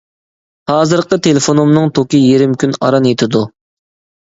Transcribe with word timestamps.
ھازىرقى 0.71 1.19
تېلېفونۇمنىڭ 1.27 1.93
توكى 1.99 2.23
يېرىم 2.23 2.59
كۈن 2.65 2.75
ئاران 2.83 3.09
يېتىدۇ. 3.13 3.47